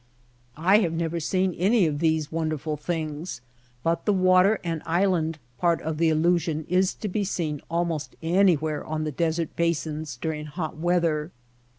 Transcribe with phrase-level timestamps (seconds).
[0.57, 3.39] I have never seen any of these wonderful things,
[3.83, 8.81] but the water and island part of the illusion is to be seen almost anywhere
[8.83, 11.31] in the desert basins during hot weath er.